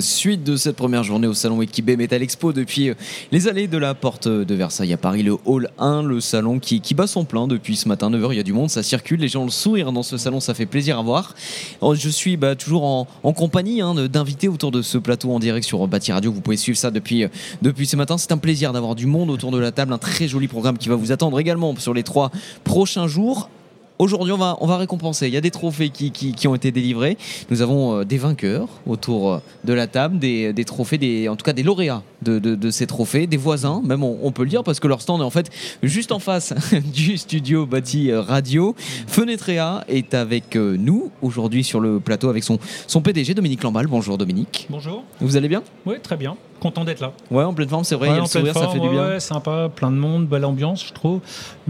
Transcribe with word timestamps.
Suite 0.00 0.42
de 0.42 0.56
cette 0.56 0.74
première 0.74 1.04
journée 1.04 1.28
au 1.28 1.32
salon 1.32 1.62
Equibé 1.62 1.96
Metal 1.96 2.20
Expo 2.20 2.52
depuis 2.52 2.88
euh, 2.88 2.94
les 3.30 3.46
allées 3.46 3.68
de 3.68 3.78
la 3.78 3.94
porte 3.94 4.26
de 4.26 4.54
Versailles 4.56 4.92
à 4.92 4.96
Paris, 4.96 5.22
le 5.22 5.36
hall 5.44 5.70
1, 5.78 6.02
le 6.02 6.20
salon 6.20 6.58
qui, 6.58 6.82
bat 6.92 7.06
son 7.06 7.24
plein 7.24 7.46
depuis 7.46 7.76
ce 7.76 7.86
matin 7.86 8.10
9h, 8.10 8.32
il 8.32 8.36
y 8.36 8.40
a 8.40 8.42
du 8.42 8.52
monde, 8.52 8.68
ça 8.68 8.82
circule, 8.82 9.20
les 9.20 9.28
gens 9.28 9.44
le 9.44 9.50
sourire 9.50 9.92
dans 9.92 10.02
ce 10.02 10.16
salon, 10.16 10.40
ça 10.40 10.54
fait 10.54 10.66
plaisir 10.66 10.98
à 10.98 11.02
voir. 11.02 11.36
Oh, 11.80 11.94
je 11.94 12.08
suis 12.08 12.36
bah, 12.36 12.56
toujours 12.56 12.84
en, 12.84 13.06
en 13.22 13.32
compagnie 13.32 13.80
hein, 13.80 13.94
d'invités 13.94 14.48
autour 14.48 14.72
de 14.72 14.82
ce 14.82 14.98
plateau 14.98 15.32
en 15.32 15.38
direct 15.38 15.64
sur 15.64 15.86
Bâti 15.86 16.10
Radio, 16.10 16.32
vous 16.32 16.40
pouvez 16.40 16.56
suivre 16.56 16.76
ça 16.76 16.90
depuis, 16.90 17.22
euh, 17.22 17.28
depuis 17.62 17.86
ce 17.86 17.94
matin, 17.94 18.18
c'est 18.18 18.32
un 18.32 18.38
plaisir 18.38 18.72
d'avoir 18.72 18.96
du 18.96 19.06
monde 19.06 19.30
autour 19.30 19.52
de 19.52 19.58
la 19.58 19.70
table, 19.70 19.92
un 19.92 19.98
très 19.98 20.26
joli 20.26 20.48
programme 20.48 20.78
qui 20.78 20.88
va 20.88 20.96
vous 20.96 21.12
attendre 21.12 21.38
également 21.38 21.76
sur 21.76 21.94
les 21.94 22.02
trois 22.02 22.32
prochains 22.64 23.06
jours. 23.06 23.50
Aujourd'hui, 23.98 24.32
on 24.32 24.66
va, 24.66 24.76
récompenser. 24.76 25.26
Il 25.26 25.32
y 25.32 25.38
a 25.38 25.40
des 25.40 25.50
trophées 25.50 25.88
qui 25.88 26.48
ont 26.48 26.54
été 26.54 26.70
délivrés. 26.70 27.16
Nous 27.50 27.62
avons 27.62 28.00
euh, 28.00 28.04
des 28.04 28.18
vainqueurs 28.18 28.68
autour 28.86 29.32
euh, 29.32 29.38
de 29.64 29.72
la 29.72 29.86
table, 29.86 30.18
des, 30.18 30.52
des 30.52 30.64
trophées, 30.64 30.98
des, 30.98 31.28
en 31.28 31.36
tout 31.36 31.44
cas 31.44 31.54
des 31.54 31.62
lauréats 31.62 32.02
de, 32.22 32.38
de, 32.38 32.54
de 32.54 32.70
ces 32.70 32.86
trophées, 32.86 33.26
des 33.26 33.36
voisins, 33.36 33.82
même 33.84 34.02
on, 34.02 34.18
on, 34.22 34.32
peut 34.32 34.42
le 34.42 34.48
dire, 34.48 34.64
parce 34.64 34.80
que 34.80 34.88
leur 34.88 35.00
stand 35.00 35.20
est 35.20 35.24
en 35.24 35.30
fait 35.30 35.50
juste 35.82 36.12
en 36.12 36.18
face 36.18 36.54
du 36.94 37.16
studio 37.16 37.66
bâti 37.66 38.10
euh, 38.10 38.20
radio. 38.20 38.74
Fenetrea 39.06 39.84
est 39.88 40.14
avec 40.14 40.56
nous 40.56 41.10
aujourd'hui 41.22 41.64
sur 41.64 41.80
le 41.80 42.00
plateau 42.00 42.28
avec 42.28 42.44
son, 42.44 42.58
son 42.86 43.00
PDG, 43.00 43.34
Dominique 43.34 43.62
Lamballe. 43.62 43.86
Bonjour 43.86 44.18
Dominique. 44.18 44.66
Bonjour. 44.70 45.04
Vous 45.20 45.36
allez 45.36 45.48
bien? 45.48 45.62
Oui, 45.84 45.96
très 46.02 46.16
bien 46.16 46.36
content 46.60 46.84
d'être 46.84 47.00
là. 47.00 47.12
Ouais, 47.30 47.44
en 47.44 47.54
pleine 47.54 47.68
forme, 47.68 47.84
c'est 47.84 47.94
vrai, 47.94 48.08
ouais, 48.08 48.14
il 48.14 48.16
y 48.16 48.18
a 48.18 48.22
le 48.22 48.28
sourire, 48.28 48.52
forme, 48.52 48.66
ça 48.66 48.72
fait 48.72 48.80
du 48.80 48.88
bien. 48.88 49.08
Ouais, 49.08 49.20
sympa, 49.20 49.70
plein 49.74 49.90
de 49.90 49.96
monde, 49.96 50.26
belle 50.26 50.44
ambiance, 50.44 50.86
je 50.86 50.92
trouve. 50.92 51.20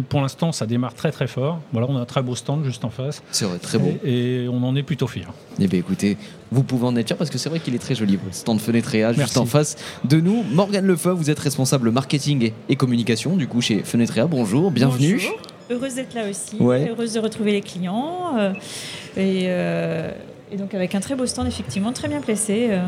Pour 0.08 0.20
l'instant, 0.20 0.52
ça 0.52 0.66
démarre 0.66 0.94
très 0.94 1.10
très 1.10 1.26
fort. 1.26 1.60
Voilà, 1.72 1.86
on 1.90 1.96
a 1.96 2.00
un 2.00 2.04
très 2.04 2.22
beau 2.22 2.34
stand 2.34 2.64
juste 2.64 2.84
en 2.84 2.90
face. 2.90 3.22
C'est 3.30 3.44
vrai, 3.44 3.58
très 3.58 3.78
beau. 3.78 3.92
Et, 4.04 4.44
et, 4.44 4.48
on 4.48 4.62
en 4.62 4.76
est 4.76 4.82
plutôt 4.82 5.06
fiers. 5.06 5.26
Eh 5.58 5.66
bien, 5.66 5.78
écoutez, 5.78 6.16
vous 6.52 6.62
pouvez 6.62 6.86
en 6.86 6.94
être 6.96 7.06
fiers 7.08 7.16
parce 7.16 7.30
que 7.30 7.38
c'est 7.38 7.48
vrai 7.48 7.60
qu'il 7.60 7.74
est 7.74 7.78
très 7.78 7.94
joli, 7.94 8.12
le 8.14 8.18
stand 8.32 8.60
Fenetrea, 8.60 9.12
juste 9.12 9.36
en 9.36 9.46
face 9.46 9.76
de 10.04 10.20
nous. 10.20 10.42
Morgane 10.52 10.86
Lefeu, 10.86 11.10
vous 11.10 11.30
êtes 11.30 11.38
responsable 11.38 11.90
marketing 11.90 12.42
et, 12.44 12.54
et 12.68 12.76
communication, 12.76 13.36
du 13.36 13.46
coup, 13.48 13.60
chez 13.60 13.82
Fenetrea. 13.82 14.26
Bonjour, 14.26 14.70
bienvenue. 14.70 15.14
Bonjour. 15.14 15.40
Heureuse 15.68 15.94
d'être 15.96 16.14
là 16.14 16.28
aussi, 16.30 16.56
Ouais. 16.60 16.88
heureuse 16.88 17.12
de 17.14 17.18
retrouver 17.20 17.52
les 17.52 17.60
clients. 17.60 18.36
euh, 18.38 18.52
et, 19.16 19.46
euh, 19.46 20.12
et 20.52 20.56
donc 20.56 20.72
avec 20.74 20.94
un 20.94 21.00
très 21.00 21.16
beau 21.16 21.26
stand, 21.26 21.48
effectivement, 21.48 21.92
très 21.92 22.06
bien 22.08 22.20
placé. 22.20 22.68
euh, 22.70 22.86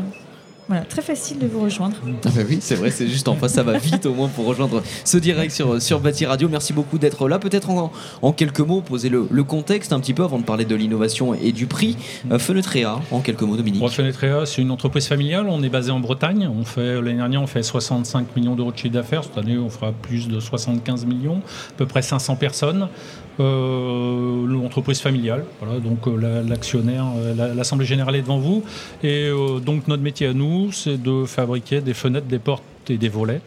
voilà, 0.69 0.85
très 0.85 1.01
facile 1.01 1.39
de 1.39 1.47
vous 1.47 1.61
rejoindre. 1.61 1.95
Ah 2.25 2.29
bah 2.35 2.41
oui, 2.47 2.59
c'est 2.61 2.75
vrai, 2.75 2.91
c'est 2.91 3.07
juste 3.07 3.27
en 3.27 3.35
face, 3.35 3.53
ça 3.53 3.63
va 3.63 3.77
vite 3.79 4.05
au 4.05 4.13
moins 4.13 4.27
pour 4.27 4.45
rejoindre 4.45 4.83
ce 5.03 5.17
direct 5.17 5.51
sur, 5.51 5.81
sur 5.81 5.99
Bâti 5.99 6.27
Radio. 6.27 6.47
Merci 6.47 6.73
beaucoup 6.73 6.99
d'être 6.99 7.27
là. 7.27 7.39
Peut-être 7.39 7.71
en, 7.71 7.91
en, 8.21 8.31
quelques 8.33 8.59
mots, 8.59 8.81
poser 8.81 9.09
le, 9.09 9.27
le, 9.31 9.43
contexte 9.43 9.93
un 9.93 9.99
petit 9.99 10.13
peu 10.13 10.23
avant 10.23 10.37
de 10.37 10.43
parler 10.43 10.65
de 10.65 10.75
l'innovation 10.75 11.33
et 11.33 11.53
du 11.53 11.65
prix. 11.65 11.97
Euh, 12.31 12.37
Fenetrea, 12.37 13.01
en 13.09 13.21
quelques 13.21 13.41
mots, 13.41 13.57
Dominique. 13.57 13.81
Bon, 13.81 13.87
Fenetrea, 13.87 14.45
c'est 14.45 14.61
une 14.61 14.69
entreprise 14.69 15.07
familiale. 15.07 15.47
On 15.49 15.63
est 15.63 15.69
basé 15.69 15.89
en 15.89 15.99
Bretagne. 15.99 16.47
On 16.47 16.63
fait 16.63 17.01
l'année 17.01 17.15
dernière, 17.15 17.41
on 17.41 17.47
fait 17.47 17.63
65 17.63 18.35
millions 18.35 18.55
d'euros 18.55 18.71
de 18.71 18.77
chiffre 18.77 18.93
d'affaires. 18.93 19.23
Cette 19.23 19.39
année, 19.39 19.57
on 19.57 19.71
fera 19.71 19.91
plus 19.91 20.27
de 20.27 20.39
75 20.39 21.07
millions, 21.07 21.41
à 21.71 21.73
peu 21.77 21.87
près 21.87 22.03
500 22.03 22.35
personnes. 22.35 22.89
Euh, 23.39 24.45
l'entreprise 24.45 24.99
familiale, 24.99 25.45
voilà, 25.61 25.79
donc 25.79 26.07
euh, 26.07 26.43
l'actionnaire, 26.45 27.05
la, 27.37 27.53
l'assemblée 27.53 27.85
générale 27.85 28.17
est 28.17 28.21
devant 28.21 28.37
vous, 28.37 28.65
et 29.01 29.29
euh, 29.29 29.59
donc 29.59 29.87
notre 29.87 30.03
métier 30.03 30.27
à 30.27 30.33
nous, 30.33 30.58
c'est 30.71 31.01
de 31.01 31.25
fabriquer 31.25 31.81
des 31.81 31.93
fenêtres, 31.93 32.27
des 32.27 32.39
portes 32.39 32.63
et 32.89 32.97
des 32.97 33.09
volets, 33.09 33.41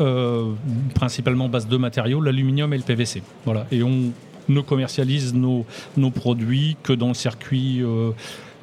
euh, 0.00 0.52
principalement 0.94 1.48
base 1.48 1.66
de 1.66 1.76
matériaux, 1.76 2.20
l'aluminium 2.20 2.72
et 2.72 2.76
le 2.76 2.82
PVC. 2.82 3.22
Voilà, 3.44 3.66
et 3.72 3.82
on 3.82 4.12
ne 4.48 4.60
commercialise 4.60 5.34
nos, 5.34 5.64
nos 5.96 6.10
produits 6.10 6.76
que 6.82 6.92
dans 6.92 7.08
le 7.08 7.14
circuit. 7.14 7.82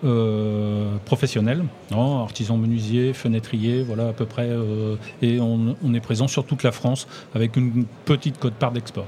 Euh, 0.05 0.95
professionnels, 1.03 1.65
non, 1.91 2.21
artisans 2.21 2.57
menuisiers, 2.57 3.11
fenêtriers, 3.11 3.83
voilà 3.83 4.07
à 4.07 4.13
peu 4.13 4.25
près, 4.25 4.47
euh, 4.47 4.95
et 5.21 5.41
on, 5.41 5.75
on, 5.83 5.93
est 5.93 5.99
présent 5.99 6.29
sur 6.29 6.45
toute 6.45 6.63
la 6.63 6.71
France 6.71 7.05
avec 7.35 7.57
une 7.57 7.85
petite 8.05 8.39
cote-part 8.39 8.71
d'export. 8.71 9.07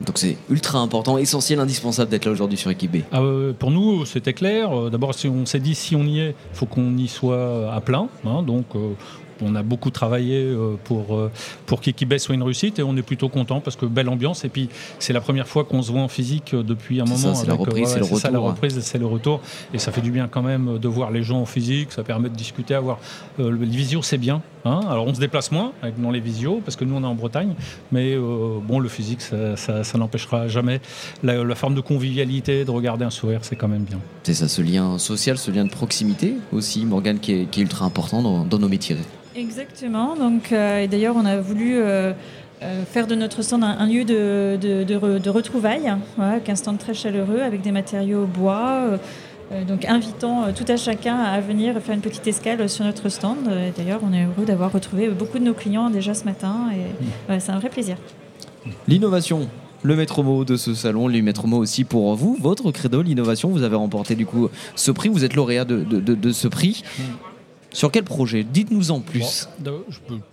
Donc 0.00 0.16
c'est 0.16 0.38
ultra 0.48 0.78
important, 0.78 1.18
essentiel, 1.18 1.60
indispensable 1.60 2.10
d'être 2.10 2.24
là 2.24 2.32
aujourd'hui 2.32 2.56
sur 2.56 2.70
Équipe 2.70 2.92
B. 2.92 2.96
Ah, 3.12 3.20
euh, 3.20 3.52
pour 3.52 3.70
nous, 3.70 4.06
c'était 4.06 4.32
clair. 4.32 4.90
D'abord, 4.90 5.14
si 5.14 5.28
on 5.28 5.44
s'est 5.44 5.60
dit 5.60 5.74
si 5.74 5.94
on 5.94 6.04
y 6.04 6.20
est, 6.20 6.30
il 6.30 6.56
faut 6.56 6.66
qu'on 6.66 6.96
y 6.96 7.06
soit 7.06 7.70
à 7.72 7.80
plein. 7.80 8.08
Hein, 8.24 8.42
donc, 8.42 8.64
euh, 8.74 8.94
on 9.42 9.54
a 9.54 9.62
beaucoup 9.62 9.90
travaillé 9.90 10.42
euh, 10.42 10.76
pour, 10.84 11.18
pour 11.66 11.80
qu'Equibet 11.80 12.18
soit 12.18 12.34
une 12.34 12.42
réussite 12.42 12.78
et 12.78 12.82
on 12.82 12.96
est 12.96 13.02
plutôt 13.02 13.28
content 13.28 13.60
parce 13.60 13.76
que 13.76 13.86
belle 13.86 14.08
ambiance. 14.08 14.44
Et 14.44 14.48
puis, 14.48 14.68
c'est 14.98 15.12
la 15.12 15.20
première 15.20 15.48
fois 15.48 15.64
qu'on 15.64 15.82
se 15.82 15.92
voit 15.92 16.02
en 16.02 16.08
physique 16.08 16.54
depuis 16.54 17.00
un 17.00 17.04
moment. 17.04 17.34
C'est 17.34 17.46
la 17.46 17.54
reprise, 17.54 17.88
c'est 17.88 17.98
le 17.98 18.04
retour. 18.04 18.18
Ça, 18.18 18.30
la 18.30 18.38
reprise, 18.38 18.80
c'est 18.80 18.98
le 18.98 19.06
retour. 19.06 19.40
Et 19.74 19.78
ça 19.78 19.92
fait 19.92 20.00
du 20.00 20.10
bien 20.10 20.28
quand 20.28 20.42
même 20.42 20.78
de 20.78 20.88
voir 20.88 21.10
les 21.10 21.22
gens 21.22 21.40
en 21.40 21.46
physique. 21.46 21.92
Ça 21.92 22.02
permet 22.02 22.28
de 22.28 22.34
discuter, 22.34 22.74
avoir. 22.74 22.98
Euh, 23.38 23.50
le 23.50 23.64
visio, 23.66 24.02
c'est 24.02 24.18
bien. 24.18 24.42
Hein 24.64 24.80
Alors, 24.88 25.06
on 25.06 25.14
se 25.14 25.20
déplace 25.20 25.50
moins 25.52 25.72
avec, 25.82 26.00
dans 26.00 26.10
les 26.10 26.20
visios 26.20 26.60
parce 26.64 26.76
que 26.76 26.84
nous, 26.84 26.94
on 26.94 27.02
est 27.02 27.06
en 27.06 27.14
Bretagne. 27.14 27.54
Mais 27.92 28.14
euh, 28.14 28.58
bon, 28.62 28.78
le 28.78 28.88
physique, 28.88 29.20
ça, 29.20 29.56
ça, 29.56 29.84
ça 29.84 29.98
n'empêchera 29.98 30.48
jamais 30.48 30.80
la, 31.22 31.42
la, 31.42 31.54
forme 31.54 31.74
de 31.74 31.80
convivialité, 31.80 32.64
de 32.64 32.70
regarder 32.70 33.04
un 33.04 33.10
sourire, 33.10 33.40
c'est 33.42 33.56
quand 33.56 33.68
même 33.68 33.84
bien. 33.84 33.98
C'est 34.22 34.34
ça, 34.34 34.48
ce 34.48 34.62
lien 34.62 34.98
social, 34.98 35.38
ce 35.38 35.50
lien 35.50 35.64
de 35.64 35.70
proximité 35.70 36.34
aussi, 36.52 36.84
Morgane, 36.84 37.18
qui 37.18 37.32
est, 37.32 37.46
qui 37.46 37.60
est 37.60 37.62
ultra 37.62 37.84
important 37.84 38.22
dans, 38.22 38.44
dans 38.44 38.58
nos 38.58 38.68
métiers. 38.68 38.96
Exactement. 39.36 40.16
Donc, 40.16 40.52
euh, 40.52 40.82
et 40.82 40.88
d'ailleurs, 40.88 41.14
on 41.16 41.24
a 41.24 41.38
voulu 41.38 41.76
euh, 41.76 42.12
euh, 42.62 42.84
faire 42.84 43.06
de 43.06 43.14
notre 43.14 43.42
stand 43.42 43.62
un, 43.62 43.78
un 43.78 43.86
lieu 43.86 44.04
de, 44.04 44.58
de, 44.60 44.84
de, 44.84 45.18
de 45.18 45.30
retrouvailles, 45.30 45.92
voilà, 46.16 46.32
avec 46.32 46.48
un 46.48 46.56
stand 46.56 46.78
très 46.78 46.94
chaleureux, 46.94 47.40
avec 47.40 47.60
des 47.60 47.72
matériaux 47.72 48.26
bois. 48.26 48.98
donc, 49.66 49.84
invitant 49.84 50.52
tout 50.54 50.64
à 50.68 50.76
chacun 50.76 51.16
à 51.16 51.40
venir 51.40 51.80
faire 51.80 51.94
une 51.94 52.00
petite 52.00 52.26
escale 52.26 52.68
sur 52.68 52.84
notre 52.84 53.08
stand. 53.08 53.38
D'ailleurs, 53.76 54.00
on 54.08 54.12
est 54.12 54.24
heureux 54.24 54.44
d'avoir 54.46 54.72
retrouvé 54.72 55.08
beaucoup 55.08 55.38
de 55.38 55.44
nos 55.44 55.54
clients 55.54 55.90
déjà 55.90 56.14
ce 56.14 56.24
matin. 56.24 56.70
Et 56.72 57.34
mmh. 57.34 57.40
c'est 57.40 57.52
un 57.52 57.58
vrai 57.58 57.68
plaisir. 57.68 57.96
L'innovation, 58.86 59.48
le 59.82 59.96
maître 59.96 60.22
mot 60.22 60.44
de 60.44 60.56
ce 60.56 60.74
salon, 60.74 61.08
le 61.08 61.22
maître 61.22 61.46
mot 61.46 61.56
aussi 61.58 61.84
pour 61.84 62.14
vous, 62.14 62.36
votre 62.40 62.70
credo, 62.70 63.02
l'innovation. 63.02 63.48
Vous 63.48 63.62
avez 63.62 63.76
remporté 63.76 64.14
du 64.14 64.26
coup 64.26 64.48
ce 64.76 64.90
prix, 64.90 65.08
vous 65.08 65.24
êtes 65.24 65.34
lauréat 65.34 65.64
de, 65.64 65.82
de, 65.82 66.00
de, 66.00 66.14
de 66.14 66.30
ce 66.32 66.46
prix. 66.46 66.84
Sur 67.72 67.90
quel 67.90 68.02
projet 68.02 68.42
Dites-nous 68.44 68.90
en 68.90 69.00
plus. 69.00 69.48
Bon, 69.60 69.82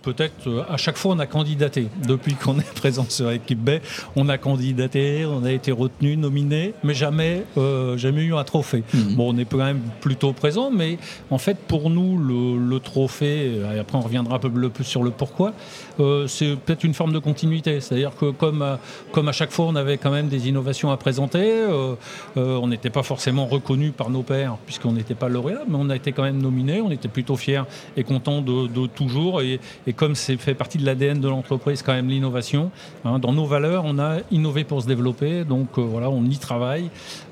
Peut-être 0.02 0.48
euh, 0.48 0.64
à 0.68 0.76
chaque 0.76 0.96
fois 0.96 1.14
on 1.14 1.18
a 1.18 1.26
candidaté. 1.26 1.86
Depuis 2.06 2.34
qu'on 2.42 2.58
est 2.58 2.74
présent 2.74 3.06
sur 3.08 3.30
Équipe 3.30 3.60
B, 3.60 3.70
on 4.16 4.28
a 4.28 4.38
candidaté, 4.38 5.24
on 5.24 5.44
a 5.44 5.52
été 5.52 5.70
retenu, 5.70 6.16
nominé, 6.16 6.74
mais 6.82 6.94
jamais, 6.94 7.44
euh, 7.56 7.96
jamais 7.96 8.22
eu 8.22 8.34
un 8.34 8.44
trophée. 8.44 8.82
Mhm. 8.92 9.14
Bon, 9.14 9.34
on 9.34 9.38
est 9.38 9.44
quand 9.44 9.58
même 9.58 9.80
plutôt 10.00 10.32
présent, 10.32 10.70
mais 10.70 10.98
en 11.30 11.38
fait 11.38 11.56
pour 11.58 11.90
nous 11.90 12.18
le, 12.18 12.58
le 12.58 12.80
trophée, 12.80 13.60
et 13.74 13.78
après 13.78 13.98
on 13.98 14.02
reviendra 14.02 14.36
un 14.36 14.38
peu 14.38 14.50
plus 14.68 14.84
sur 14.84 15.02
le 15.02 15.10
pourquoi, 15.10 15.52
euh, 16.00 16.26
c'est 16.26 16.56
peut-être 16.56 16.84
une 16.84 16.94
forme 16.94 17.12
de 17.12 17.18
continuité. 17.18 17.80
C'est-à-dire 17.80 18.12
que 18.16 18.30
comme 18.30 18.62
à, 18.62 18.80
comme 19.12 19.28
à 19.28 19.32
chaque 19.32 19.52
fois 19.52 19.66
on 19.66 19.76
avait 19.76 19.98
quand 19.98 20.10
même 20.10 20.28
des 20.28 20.48
innovations 20.48 20.90
à 20.90 20.96
présenter, 20.96 21.38
euh, 21.42 21.94
on 22.34 22.66
n'était 22.66 22.90
pas 22.90 23.02
forcément 23.02 23.46
reconnu 23.46 23.90
par 23.90 24.10
nos 24.10 24.22
pairs 24.22 24.56
puisqu'on 24.66 24.92
n'était 24.92 25.14
pas 25.14 25.28
lauréat, 25.28 25.62
mais 25.68 25.76
on 25.78 25.90
a 25.90 25.96
été 25.96 26.12
quand 26.12 26.22
même 26.24 26.40
nominé, 26.40 26.80
on 26.80 26.90
était 26.90 27.08
plutôt 27.08 27.27
fiers 27.36 27.62
et 27.96 28.04
contents 28.04 28.40
de, 28.40 28.66
de 28.66 28.86
toujours. 28.86 29.42
Et, 29.42 29.60
et 29.86 29.92
comme 29.92 30.14
c'est 30.14 30.36
fait 30.36 30.54
partie 30.54 30.78
de 30.78 30.86
l'ADN 30.86 31.20
de 31.20 31.28
l'entreprise, 31.28 31.82
quand 31.82 31.92
même 31.92 32.08
l'innovation. 32.08 32.70
Hein, 33.04 33.18
dans 33.18 33.32
nos 33.32 33.46
valeurs, 33.46 33.84
on 33.86 33.98
a 33.98 34.18
innové 34.30 34.64
pour 34.64 34.82
se 34.82 34.86
développer. 34.86 35.44
Donc 35.44 35.78
euh, 35.78 35.82
voilà, 35.82 36.10
on 36.10 36.24
y 36.24 36.38
travaille 36.38 36.90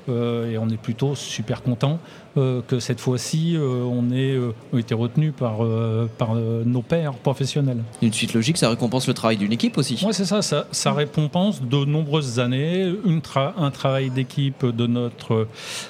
euh, 0.09 0.51
et 0.51 0.57
on 0.57 0.69
est 0.69 0.77
plutôt 0.77 1.15
super 1.15 1.61
content 1.61 1.99
euh, 2.37 2.61
que 2.67 2.79
cette 2.79 2.99
fois-ci, 2.99 3.57
on 3.59 4.11
ait 4.11 4.37
été 4.77 4.93
retenu 4.93 5.31
par, 5.31 5.59
par 6.17 6.35
nos 6.35 6.81
pairs 6.81 7.13
professionnels. 7.13 7.83
Une 8.01 8.13
suite 8.13 8.33
logique, 8.33 8.57
ça 8.57 8.69
récompense 8.69 9.07
le 9.07 9.13
travail 9.13 9.37
d'une 9.37 9.51
équipe 9.51 9.77
aussi. 9.77 9.99
Oui, 10.05 10.13
c'est 10.13 10.25
ça, 10.25 10.41
ça, 10.41 10.67
ça, 10.71 10.93
récompense 10.93 11.61
de 11.61 11.85
nombreuses 11.85 12.39
années, 12.39 12.93
une 13.05 13.21
tra 13.21 13.55
un 13.57 13.71
travail 13.71 14.09
d'équipe 14.09 14.65
de 14.65 14.87
notre, 14.87 15.47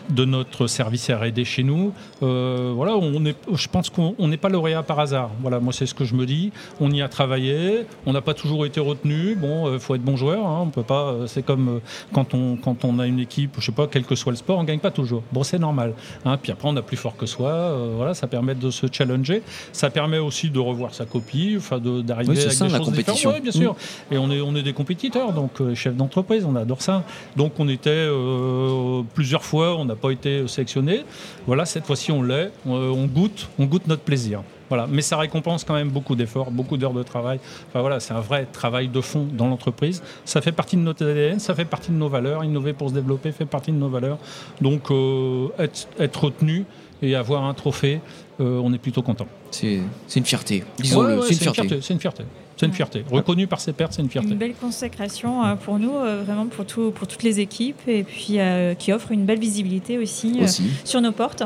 de 0.09 0.25
notre 0.25 0.67
service 0.67 1.09
R&D 1.09 1.43
chez 1.43 1.63
nous. 1.63 1.93
voilà, 2.21 2.95
on 2.95 3.25
est, 3.25 3.35
je 3.53 3.67
pense 3.67 3.89
qu'on 3.97 4.27
n'est 4.27 4.37
pas 4.37 4.49
lauréat 4.49 4.83
par 4.83 4.99
hasard. 4.99 5.31
Voilà, 5.41 5.59
moi 5.59 5.73
c'est 5.73 5.85
ce 5.85 5.93
que 5.93 6.05
je 6.05 6.15
me 6.15 6.25
dis. 6.25 6.51
On 6.79 6.91
y 6.91 7.01
a 7.01 7.09
travaillé, 7.09 7.85
on 8.05 8.13
n'a 8.13 8.21
pas 8.21 8.33
toujours 8.33 8.65
été 8.65 8.79
retenu. 8.79 9.35
Bon, 9.35 9.73
il 9.73 9.79
faut 9.79 9.95
être 9.95 10.03
bon 10.03 10.15
joueur. 10.15 10.45
Hein, 10.45 10.59
on 10.63 10.69
peut 10.69 10.83
pas. 10.83 11.15
C'est 11.27 11.43
comme 11.43 11.81
quand 12.13 12.33
on, 12.33 12.57
quand 12.57 12.85
on 12.85 12.99
a 12.99 13.07
une 13.07 13.19
équipe, 13.19 13.55
je 13.59 13.65
sais 13.65 13.71
pas, 13.71 13.87
quel 13.87 14.03
que 14.03 14.15
soit 14.15 14.31
le 14.31 14.37
sport, 14.37 14.59
on 14.59 14.63
gagne 14.63 14.79
pas 14.79 14.91
toujours. 14.91 15.23
Bon, 15.31 15.43
c'est 15.43 15.59
normal. 15.59 15.93
Hein, 16.25 16.37
puis 16.41 16.51
après, 16.51 16.69
on 16.69 16.75
a 16.77 16.81
plus 16.81 16.97
fort 16.97 17.17
que 17.17 17.25
soi. 17.25 17.49
Euh, 17.49 17.93
voilà, 17.95 18.13
ça 18.13 18.27
permet 18.27 18.55
de 18.55 18.69
se 18.69 18.87
challenger. 18.91 19.41
Ça 19.71 19.89
permet 19.89 20.19
aussi 20.19 20.49
de 20.49 20.59
revoir 20.59 20.93
sa 20.93 21.05
copie, 21.05 21.55
enfin 21.57 21.79
d'arriver 21.79 22.31
oui, 22.31 22.37
ça, 22.37 22.65
des 22.65 22.71
la 22.71 22.77
choses 22.77 22.89
compétition. 22.89 23.31
Oui, 23.33 23.41
bien 23.41 23.51
sûr. 23.51 23.73
Mmh. 23.73 24.13
Et 24.13 24.17
on 24.17 24.31
est, 24.31 24.41
on 24.41 24.55
est 24.55 24.63
des 24.63 24.73
compétiteurs, 24.73 25.33
donc 25.33 25.59
euh, 25.61 25.75
chefs 25.75 25.95
d'entreprise, 25.95 26.45
on 26.45 26.55
adore 26.55 26.81
ça. 26.81 27.03
Donc 27.35 27.53
on 27.59 27.67
était 27.67 27.89
euh, 27.89 29.01
plusieurs 29.13 29.43
fois, 29.43 29.75
on 29.77 29.85
n'a 29.85 29.95
pas 29.95 30.11
été 30.11 30.47
sélectionné. 30.47 31.03
Voilà, 31.45 31.65
cette 31.65 31.85
fois-ci 31.85 32.11
on 32.11 32.21
l'est. 32.21 32.51
On, 32.65 33.05
goûte, 33.05 33.49
on 33.59 33.65
goûte 33.65 33.86
notre 33.87 34.03
plaisir. 34.03 34.43
Voilà. 34.69 34.87
Mais 34.89 35.01
ça 35.01 35.17
récompense 35.17 35.63
quand 35.63 35.73
même 35.73 35.89
beaucoup 35.89 36.15
d'efforts, 36.15 36.51
beaucoup 36.51 36.77
d'heures 36.77 36.93
de 36.93 37.03
travail. 37.03 37.39
Enfin, 37.69 37.81
voilà, 37.81 37.99
c'est 37.99 38.13
un 38.13 38.19
vrai 38.19 38.47
travail 38.51 38.87
de 38.89 39.01
fond 39.01 39.27
dans 39.31 39.47
l'entreprise. 39.47 40.03
Ça 40.25 40.41
fait 40.41 40.51
partie 40.51 40.75
de 40.75 40.81
notre 40.81 41.05
ADN, 41.05 41.39
ça 41.39 41.55
fait 41.55 41.65
partie 41.65 41.91
de 41.91 41.97
nos 41.97 42.09
valeurs. 42.09 42.43
Innover 42.43 42.73
pour 42.73 42.89
se 42.89 42.93
développer 42.93 43.31
fait 43.31 43.45
partie 43.45 43.71
de 43.71 43.77
nos 43.77 43.89
valeurs. 43.89 44.17
Donc, 44.61 44.91
euh, 44.91 45.47
être, 45.59 45.87
être 45.99 46.23
retenu 46.25 46.65
et 47.01 47.15
avoir 47.15 47.43
un 47.45 47.53
trophée, 47.53 48.01
euh, 48.39 48.59
on 48.63 48.73
est 48.73 48.77
plutôt 48.77 49.01
content. 49.01 49.27
C'est 49.51 49.79
une 50.15 50.25
fierté, 50.25 50.63
disons-le, 50.79 51.21
c'est 51.21 51.33
une, 51.33 51.53
fierté. 51.53 51.79
C'est 51.81 51.93
une 51.93 51.99
fierté. 51.99 52.23
C'est 52.57 52.65
une 52.65 52.73
fierté. 52.73 53.05
Reconnu 53.09 53.45
par 53.45 53.61
ses 53.61 53.71
pertes, 53.71 53.93
c'est 53.93 54.01
une 54.01 54.09
fierté. 54.09 54.31
Une 54.31 54.37
belle 54.37 54.55
consécration 54.55 55.45
euh, 55.45 55.55
pour 55.55 55.79
nous, 55.79 55.93
vraiment 56.25 56.47
pour, 56.47 56.65
tout, 56.65 56.91
pour 56.91 57.07
toutes 57.07 57.23
les 57.23 57.39
équipes, 57.39 57.87
et 57.87 58.03
puis 58.03 58.39
qui 58.79 58.91
offre 58.91 59.11
une 59.11 59.25
belle 59.25 59.39
visibilité 59.39 59.97
aussi, 59.97 60.39
sur 60.83 61.01
nos 61.01 61.11
portes. 61.11 61.43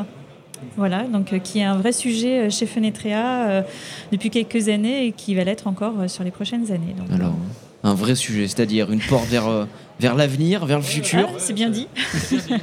Voilà, 0.76 1.04
donc 1.04 1.38
qui 1.42 1.58
est 1.58 1.64
un 1.64 1.76
vrai 1.76 1.92
sujet 1.92 2.50
chez 2.50 2.66
Fenetrea 2.66 3.64
depuis 4.10 4.30
quelques 4.30 4.68
années 4.68 5.06
et 5.06 5.12
qui 5.12 5.34
va 5.34 5.44
l'être 5.44 5.66
encore 5.66 5.94
sur 6.08 6.24
les 6.24 6.30
prochaines 6.30 6.70
années. 6.72 6.94
Alors, 7.12 7.34
un 7.84 7.94
vrai 7.94 8.14
sujet, 8.14 8.46
c'est-à-dire 8.48 8.92
une 8.92 9.00
porte 9.00 9.28
vers 9.28 9.66
vers 10.00 10.14
l'avenir, 10.14 10.66
vers 10.66 10.78
le 10.78 10.84
futur. 10.84 11.28
Ah, 11.28 11.34
c'est 11.38 11.52
bien 11.52 11.70
dit. 11.70 11.88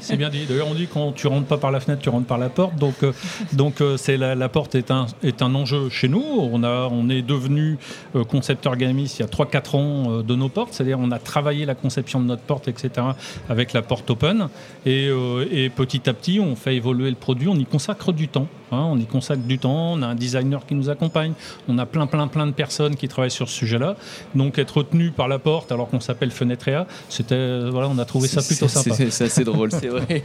C'est 0.01 0.17
bien 0.17 0.29
dit. 0.29 0.45
D'ailleurs, 0.47 0.67
on 0.69 0.73
dit 0.73 0.87
quand 0.91 1.11
tu 1.13 1.27
rentres 1.27 1.47
pas 1.47 1.57
par 1.57 1.71
la 1.71 1.79
fenêtre, 1.79 2.01
tu 2.01 2.09
rentres 2.09 2.27
par 2.27 2.37
la 2.37 2.49
porte. 2.49 2.75
Donc, 2.75 3.03
euh, 3.03 3.13
donc 3.53 3.81
euh, 3.81 3.97
c'est 3.97 4.17
la, 4.17 4.49
porte 4.49 4.75
est 4.75 4.91
un, 4.91 5.07
est 5.23 5.41
un 5.41 5.55
enjeu 5.55 5.89
chez 5.89 6.07
nous. 6.07 6.23
On, 6.23 6.63
a, 6.63 6.87
on 6.91 7.09
est 7.09 7.21
devenu 7.21 7.77
euh, 8.15 8.23
concepteur 8.23 8.75
gamis 8.75 9.15
il 9.17 9.21
y 9.21 9.23
a 9.23 9.27
3-4 9.27 9.75
ans 9.75 10.21
de 10.21 10.35
nos 10.35 10.49
portes. 10.49 10.73
C'est-à-dire 10.73 10.99
on 10.99 11.11
a 11.11 11.19
travaillé 11.19 11.65
la 11.65 11.75
conception 11.75 12.19
de 12.19 12.25
notre 12.25 12.41
porte, 12.41 12.67
etc. 12.67 13.07
avec 13.47 13.73
la 13.73 13.81
porte 13.81 14.09
open. 14.09 14.49
Et, 14.85 15.09
et, 15.51 15.69
petit 15.69 16.09
à 16.09 16.13
petit, 16.13 16.39
on 16.39 16.55
fait 16.55 16.75
évoluer 16.75 17.09
le 17.09 17.15
produit. 17.15 17.47
On 17.47 17.55
y 17.55 17.65
consacre 17.65 18.11
du 18.11 18.27
temps. 18.27 18.47
Hein. 18.71 18.87
on 18.91 18.97
y 18.97 19.05
consacre 19.05 19.41
du 19.41 19.57
temps. 19.57 19.93
On 19.93 20.01
a 20.01 20.07
un 20.07 20.15
designer 20.15 20.65
qui 20.65 20.75
nous 20.75 20.89
accompagne. 20.89 21.33
On 21.67 21.77
a 21.77 21.85
plein, 21.85 22.07
plein, 22.07 22.27
plein 22.27 22.47
de 22.47 22.51
personnes 22.51 22.95
qui 22.95 23.07
travaillent 23.07 23.31
sur 23.31 23.49
ce 23.49 23.55
sujet-là. 23.55 23.95
Donc 24.35 24.59
être 24.59 24.77
retenu 24.77 25.11
par 25.11 25.27
la 25.27 25.39
porte 25.39 25.71
alors 25.71 25.89
qu'on 25.89 25.99
s'appelle 25.99 26.31
Fenetrea, 26.31 26.85
c'est 27.27 27.69
voilà, 27.69 27.89
on 27.89 27.97
a 27.97 28.05
trouvé 28.05 28.27
ça 28.27 28.41
plutôt 28.41 28.67
sympa. 28.67 28.95
C'est 29.09 29.25
assez 29.25 29.43
drôle, 29.43 29.71
c'est 29.71 29.87
vrai. 29.89 30.23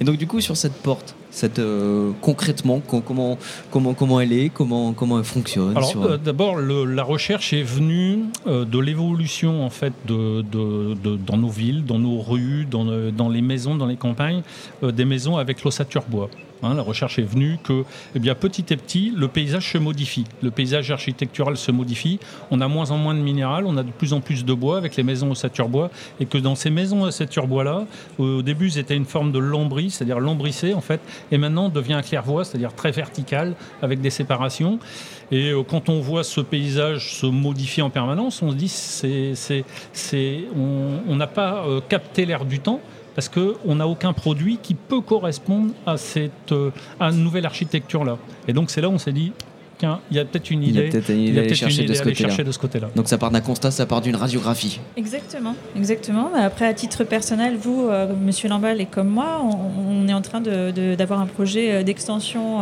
Et 0.00 0.04
donc 0.04 0.16
du 0.16 0.26
coup 0.26 0.40
sur 0.40 0.56
cette 0.56 0.74
porte, 0.74 1.14
cette, 1.30 1.58
euh, 1.58 2.12
concrètement 2.20 2.80
comment, 2.80 3.38
comment, 3.70 3.94
comment 3.94 4.20
elle 4.20 4.32
est, 4.32 4.50
comment, 4.50 4.92
comment 4.92 5.18
elle 5.18 5.24
fonctionne 5.24 5.76
Alors 5.76 5.94
euh, 5.96 6.16
d'abord 6.16 6.58
la 6.58 7.02
recherche 7.02 7.52
est 7.52 7.62
venue 7.62 8.24
euh, 8.46 8.64
de 8.64 8.78
l'évolution 8.78 9.64
en 9.64 9.70
fait 9.70 9.92
de, 10.06 10.42
de, 10.42 11.16
dans 11.16 11.36
nos 11.36 11.48
villes, 11.48 11.84
dans 11.84 11.98
nos 11.98 12.20
rues, 12.20 12.66
dans, 12.70 12.84
dans 13.10 13.28
les 13.28 13.42
maisons, 13.42 13.76
dans 13.76 13.86
les 13.86 13.96
campagnes, 13.96 14.42
des 14.82 15.04
maisons 15.04 15.36
avec 15.36 15.64
l'ossature 15.64 16.04
bois. 16.08 16.30
Hein, 16.62 16.74
la 16.74 16.82
recherche 16.82 17.18
est 17.18 17.22
venue 17.22 17.58
que 17.62 17.84
eh 18.14 18.34
petit 18.34 18.72
à 18.72 18.76
petit, 18.76 19.12
le 19.16 19.28
paysage 19.28 19.72
se 19.72 19.78
modifie. 19.78 20.24
Le 20.42 20.50
paysage 20.50 20.90
architectural 20.90 21.56
se 21.56 21.70
modifie. 21.70 22.18
On 22.50 22.60
a 22.60 22.68
moins 22.68 22.90
en 22.90 22.98
moins 22.98 23.14
de 23.14 23.20
minéral, 23.20 23.64
on 23.66 23.76
a 23.76 23.82
de 23.82 23.90
plus 23.90 24.12
en 24.12 24.20
plus 24.20 24.44
de 24.44 24.52
bois 24.52 24.76
avec 24.76 24.96
les 24.96 25.02
maisons 25.02 25.30
ossature 25.30 25.68
bois. 25.68 25.90
Et 26.20 26.26
que 26.26 26.38
dans 26.38 26.54
ces 26.54 26.70
maisons 26.70 27.02
ossature 27.02 27.46
bois-là, 27.46 27.86
au 28.18 28.42
début, 28.42 28.70
c'était 28.70 28.96
une 28.96 29.04
forme 29.04 29.32
de 29.32 29.38
lambris, 29.38 29.90
c'est-à-dire 29.90 30.20
lambrissé 30.20 30.74
en 30.74 30.80
fait. 30.80 31.00
Et 31.30 31.38
maintenant, 31.38 31.68
devient 31.68 31.94
un 31.94 32.02
clairvoie, 32.02 32.44
c'est-à-dire 32.44 32.74
très 32.74 32.90
vertical 32.90 33.54
avec 33.82 34.00
des 34.00 34.10
séparations. 34.10 34.78
Et 35.30 35.50
euh, 35.50 35.62
quand 35.62 35.88
on 35.88 36.00
voit 36.00 36.24
ce 36.24 36.40
paysage 36.40 37.14
se 37.14 37.26
modifier 37.26 37.82
en 37.82 37.90
permanence, 37.90 38.42
on 38.42 38.50
se 38.50 38.56
dit 38.56 38.68
c'est, 38.68 39.34
c'est, 39.92 40.44
on 40.56 41.16
n'a 41.16 41.26
pas 41.26 41.64
euh, 41.66 41.80
capté 41.86 42.24
l'air 42.24 42.44
du 42.44 42.60
temps 42.60 42.80
parce 43.18 43.28
qu'on 43.28 43.74
n'a 43.74 43.88
aucun 43.88 44.12
produit 44.12 44.60
qui 44.62 44.74
peut 44.74 45.00
correspondre 45.00 45.72
à 45.84 45.96
cette 45.96 46.52
euh, 46.52 46.70
à 47.00 47.08
une 47.10 47.24
nouvelle 47.24 47.46
architecture-là. 47.46 48.16
Et 48.46 48.52
donc 48.52 48.70
c'est 48.70 48.80
là 48.80 48.88
où 48.88 48.92
on 48.92 48.98
s'est 48.98 49.10
dit, 49.10 49.32
il 49.82 50.16
y 50.16 50.20
a 50.20 50.24
peut-être 50.24 50.52
une 50.52 50.62
idée, 50.62 50.88
il 51.08 51.34
y 51.34 51.36
a 51.36 51.42
peut-être 51.42 51.56
chercher, 51.56 51.84
de, 51.84 51.94
ce 52.52 52.58
côté-là. 52.60 52.90
Donc 52.94 53.08
ça 53.08 53.18
part 53.18 53.32
d'un 53.32 53.40
constat, 53.40 53.72
ça 53.72 53.86
part 53.86 54.02
d'une 54.02 54.14
radiographie. 54.14 54.78
Exactement, 54.96 55.56
exactement. 55.74 56.30
Après, 56.32 56.64
à 56.68 56.74
titre 56.74 57.02
personnel, 57.02 57.56
vous, 57.56 57.88
euh, 57.88 58.14
Monsieur 58.14 58.48
Lambal 58.48 58.80
et 58.80 58.86
comme 58.86 59.08
moi, 59.08 59.42
on, 59.42 60.06
est 60.06 60.14
en 60.14 60.22
train 60.22 60.40
d'avoir 60.40 61.18
un 61.18 61.26
projet 61.26 61.72
euh, 61.72 61.82
d'extension 61.82 62.60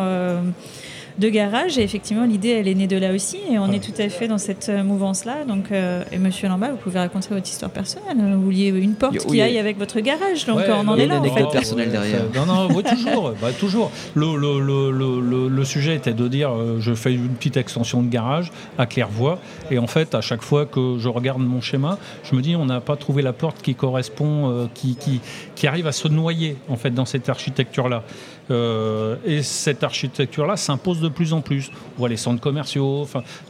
de 1.18 1.28
garage. 1.28 1.78
Et 1.78 1.82
effectivement, 1.82 2.24
l'idée, 2.24 2.50
elle 2.50 2.68
est 2.68 2.74
née 2.74 2.86
de 2.86 2.96
là 2.96 3.12
aussi. 3.12 3.38
Et 3.50 3.58
on 3.58 3.70
est 3.72 3.82
tout 3.82 4.00
à 4.00 4.08
fait 4.08 4.28
dans 4.28 4.38
cette 4.38 4.68
euh, 4.68 4.82
mouvance-là. 4.82 5.44
Donc, 5.46 5.72
euh, 5.72 6.02
et 6.12 6.18
monsieur 6.18 6.48
Lamba, 6.48 6.70
vous 6.70 6.76
pouvez 6.76 6.98
raconter 6.98 7.28
votre 7.30 7.48
histoire 7.48 7.70
personnelle. 7.70 8.16
Vous 8.18 8.42
vouliez 8.42 8.68
une 8.68 8.94
porte 8.94 9.18
qui 9.18 9.40
aille 9.40 9.58
avec 9.58 9.78
votre 9.78 10.00
garage. 10.00 10.46
Donc, 10.46 10.60
on 10.68 10.88
en 10.88 10.96
est 10.96 11.06
là. 11.06 11.16
Une 11.16 11.24
anecdote 11.24 11.52
personnelle 11.52 11.90
derrière. 11.90 12.24
Non, 12.34 12.46
non, 12.46 12.68
oui, 12.74 12.82
toujours. 12.82 13.32
bah, 13.40 13.52
toujours. 13.58 13.90
Le, 14.14 14.36
le, 14.36 14.90
le, 14.90 15.48
le, 15.48 15.64
sujet 15.64 15.96
était 15.96 16.12
de 16.12 16.28
dire 16.28 16.50
euh, 16.50 16.76
je 16.80 16.94
fais 16.94 17.12
une 17.12 17.28
petite 17.30 17.56
extension 17.56 18.02
de 18.02 18.08
garage 18.08 18.52
à 18.78 18.86
Clairvoie. 18.86 19.38
Et 19.70 19.78
en 19.78 19.86
fait, 19.86 20.14
à 20.14 20.20
chaque 20.20 20.42
fois 20.42 20.66
que 20.66 20.96
je 20.98 21.08
regarde 21.08 21.40
mon 21.40 21.60
schéma, 21.60 21.98
je 22.22 22.34
me 22.36 22.42
dis 22.42 22.56
on 22.56 22.66
n'a 22.66 22.80
pas 22.80 22.96
trouvé 22.96 23.22
la 23.22 23.32
porte 23.32 23.62
qui 23.62 23.74
correspond, 23.74 24.68
qui, 24.74 24.96
qui, 24.96 25.20
qui 25.54 25.66
arrive 25.66 25.86
à 25.86 25.92
se 25.92 26.08
noyer 26.08 26.56
en 26.68 26.76
fait 26.76 26.90
dans 26.90 27.04
cette 27.04 27.28
architecture-là. 27.28 28.04
Euh, 28.50 29.16
et 29.24 29.42
cette 29.42 29.82
architecture-là 29.82 30.56
s'impose 30.56 31.00
de 31.00 31.05
plus 31.08 31.32
en 31.32 31.40
plus. 31.40 31.70
On 31.96 32.00
voit 32.00 32.08
les 32.08 32.16
centres 32.16 32.40
commerciaux, 32.40 33.08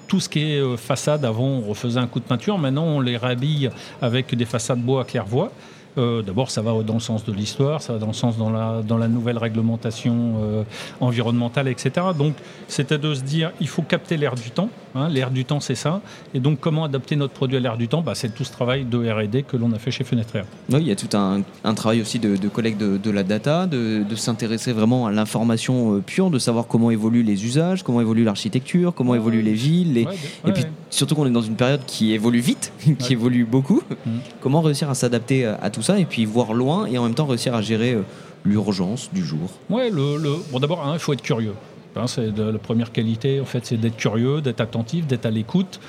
tout 0.08 0.20
ce 0.20 0.28
qui 0.28 0.40
est 0.40 0.60
euh, 0.60 0.76
façade. 0.76 1.24
Avant, 1.24 1.44
on 1.44 1.60
refaisait 1.60 2.00
un 2.00 2.06
coup 2.06 2.20
de 2.20 2.24
peinture. 2.24 2.58
Maintenant, 2.58 2.84
on 2.84 3.00
les 3.00 3.16
rhabille 3.16 3.70
avec 4.00 4.34
des 4.34 4.44
façades 4.44 4.80
bois 4.80 5.02
à 5.02 5.04
claire-voie. 5.04 5.52
Euh, 5.98 6.22
d'abord, 6.22 6.50
ça 6.50 6.60
va 6.60 6.82
dans 6.82 6.94
le 6.94 7.00
sens 7.00 7.24
de 7.24 7.32
l'histoire, 7.32 7.80
ça 7.80 7.94
va 7.94 7.98
dans 7.98 8.08
le 8.08 8.12
sens 8.12 8.36
dans 8.36 8.50
la, 8.50 8.82
dans 8.82 8.98
la 8.98 9.08
nouvelle 9.08 9.38
réglementation 9.38 10.64
environnementale, 11.00 11.68
etc. 11.68 12.08
Donc, 12.16 12.34
c'était 12.68 12.98
de 12.98 13.14
se 13.14 13.22
dire, 13.22 13.52
il 13.60 13.68
faut 13.68 13.82
capter 13.82 14.16
l'air 14.16 14.34
du 14.34 14.50
temps. 14.50 14.68
Hein, 14.96 15.10
l'air 15.10 15.30
du 15.30 15.44
temps, 15.44 15.60
c'est 15.60 15.74
ça. 15.74 16.00
Et 16.32 16.40
donc, 16.40 16.58
comment 16.58 16.84
adapter 16.84 17.16
notre 17.16 17.34
produit 17.34 17.58
à 17.58 17.60
l'air 17.60 17.76
du 17.76 17.86
temps 17.86 18.00
bah, 18.00 18.14
C'est 18.14 18.34
tout 18.34 18.44
ce 18.44 18.52
travail 18.52 18.84
de 18.84 18.96
RD 18.96 19.44
que 19.46 19.58
l'on 19.58 19.70
a 19.72 19.78
fait 19.78 19.90
chez 19.90 20.04
Fenêtre 20.04 20.32
Oui, 20.70 20.78
il 20.80 20.86
y 20.86 20.90
a 20.90 20.96
tout 20.96 21.14
un, 21.14 21.42
travail 21.74 22.00
aussi 22.00 22.18
de, 22.18 22.36
de 22.36 22.48
collecte 22.48 22.78
de, 22.78 23.10
la 23.10 23.22
data, 23.22 23.66
de, 23.66 24.04
s'intéresser 24.16 24.72
vraiment 24.72 25.06
à 25.06 25.12
l'information 25.12 25.96
euh, 25.96 26.00
pure, 26.00 26.30
de 26.30 26.38
savoir 26.38 26.66
comment 26.66 26.90
évoluent 26.90 27.22
les 27.22 27.44
usages, 27.44 27.82
comment 27.82 28.00
évolue 28.00 28.24
l'architecture, 28.24 28.94
comment 28.94 29.14
évoluent 29.14 29.42
les 29.42 29.52
villes. 29.52 29.98
et 29.98 30.52
puis, 30.52 30.64
surtout 30.88 31.14
qu'on 31.14 31.26
est 31.26 31.30
dans 31.30 31.42
une 31.42 31.56
période 31.56 31.82
qui 31.86 32.14
évolue 32.14 32.40
vite, 32.40 32.72
qui 32.98 33.12
évolue 33.12 33.44
beaucoup. 33.44 33.82
Mmh. 34.06 34.10
Comment 34.40 34.62
réussir 34.62 34.88
à 34.88 34.94
s'adapter 34.94 35.44
à, 35.44 35.68
tout 35.68 35.82
ça 35.82 35.98
et 35.98 36.06
puis 36.06 36.24
voir 36.24 36.54
loin 36.54 36.86
et 36.86 36.96
en 36.96 37.02
même 37.02 37.14
temps 37.14 37.26
réussir 37.26 37.54
à 37.54 37.60
gérer 37.60 37.92
euh, 37.92 38.02
l'urgence 38.46 39.10
du 39.12 39.22
jour? 39.22 39.50
Ouais, 39.68 39.90
le, 39.90 40.18
bon, 40.50 40.58
d'abord, 40.58 40.82
il 40.94 40.98
faut 40.98 41.12
être 41.12 41.22
curieux. 41.22 41.52
Hein, 41.96 42.06
c'est 42.06 42.36
la 42.36 42.58
première 42.58 42.92
qualité, 42.92 43.40
en 43.40 43.44
fait, 43.44 43.64
c'est 43.64 43.76
d'être 43.76 43.96
curieux, 43.96 44.40
d'être 44.40 44.60
attentif, 44.60 45.06
d'être 45.06 45.26
à 45.26 45.30
l'écoute. 45.30 45.80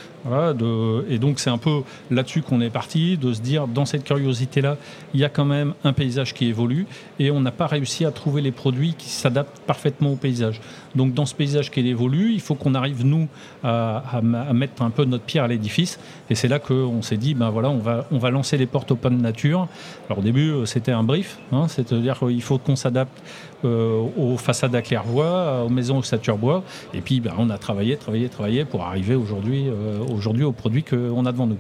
et 1.10 1.20
donc 1.20 1.40
c'est 1.40 1.50
un 1.50 1.58
peu 1.58 1.82
là-dessus 2.12 2.42
qu'on 2.42 2.62
est 2.62 2.70
parti, 2.70 3.18
de 3.18 3.34
se 3.34 3.42
dire 3.42 3.68
dans 3.68 3.86
cette 3.86 4.04
curiosité-là, 4.04 4.78
il 5.14 5.20
y 5.20 5.24
a 5.24 5.30
quand 5.30 5.46
même 5.46 5.74
un 5.84 5.94
paysage 5.94 6.34
qui 6.34 6.46
évolue 6.46 6.86
et 7.20 7.32
on 7.32 7.40
n'a 7.40 7.52
pas 7.52 7.68
réussi 7.68 8.06
à 8.06 8.12
trouver 8.12 8.42
les 8.42 8.52
produits 8.52 8.94
qui 8.98 9.10
s'adaptent 9.10 9.60
parfaitement 9.66 10.14
au 10.14 10.16
paysage. 10.16 10.62
Donc 10.96 11.14
dans 11.14 11.26
ce 11.26 11.36
paysage 11.36 11.72
qui 11.72 11.88
évolue, 11.88 12.34
il 12.34 12.42
faut 12.42 12.56
qu'on 12.56 12.74
arrive 12.74 13.06
nous 13.06 13.28
à, 13.64 14.22
mettre 14.54 14.82
un 14.82 14.90
peu 14.90 15.06
notre 15.06 15.24
pierre 15.24 15.44
à 15.44 15.48
l'édifice. 15.48 16.00
Et 16.30 16.36
c'est 16.36 16.48
là 16.48 16.60
qu'on 16.60 17.02
s'est 17.02 17.18
dit, 17.18 17.34
ben 17.34 17.50
voilà, 17.50 17.70
on 17.70 17.80
va, 17.80 18.06
on 18.12 18.18
va 18.18 18.32
lancer 18.32 18.58
les 18.58 18.66
portes 18.66 18.92
open 18.92 19.22
nature. 19.22 19.68
Alors 20.08 20.20
au 20.20 20.22
début, 20.22 20.50
euh, 20.50 20.66
c'était 20.66 20.92
un 20.92 21.04
brief, 21.04 21.38
hein, 21.52 21.68
c'est-à-dire 21.68 22.20
qu'il 22.20 22.42
faut 22.42 22.58
qu'on 22.58 22.76
s'adapte 22.76 23.22
euh, 23.64 24.02
aux 24.18 24.38
façades 24.38 24.76
à 24.76 24.82
claire-voie, 24.82 25.64
aux 25.66 25.70
maisons 25.70 25.97
ossature 25.98 26.38
bois. 26.38 26.64
Et 26.94 27.02
puis, 27.02 27.20
ben, 27.20 27.34
on 27.38 27.50
a 27.50 27.58
travaillé, 27.58 27.98
travaillé, 27.98 28.30
travaillé 28.30 28.66
pour 28.66 28.84
arriver 28.84 29.16
aujourd'hui, 29.16 29.68
euh, 29.68 30.00
aujourd'hui 30.14 30.44
au 30.44 30.52
produit 30.52 30.84
qu'on 30.84 31.26
a 31.26 31.32
devant 31.32 31.48
nous. 31.48 31.58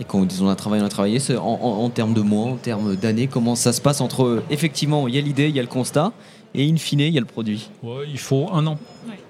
Et 0.00 0.04
quand 0.04 0.26
on 0.40 0.48
a 0.48 0.54
travaillé, 0.54 0.82
on 0.82 0.86
a 0.86 0.88
travaillé, 0.88 1.18
en 1.38 1.90
termes 1.90 2.14
de 2.14 2.22
mois, 2.22 2.46
en 2.46 2.56
termes 2.56 2.96
d'années, 2.96 3.26
comment 3.26 3.54
ça 3.54 3.72
se 3.74 3.82
passe 3.82 4.00
entre, 4.00 4.42
effectivement, 4.48 5.06
il 5.08 5.14
y 5.14 5.18
a 5.18 5.20
l'idée, 5.20 5.48
il 5.50 5.54
y 5.54 5.58
a 5.58 5.62
le 5.62 5.68
constat, 5.68 6.12
et 6.54 6.68
in 6.68 6.76
fine, 6.76 7.00
il 7.00 7.14
y 7.14 7.16
a 7.16 7.20
le 7.20 7.26
produit 7.26 7.70
Il 8.08 8.18
faut 8.18 8.48
un 8.52 8.66
an. 8.66 8.78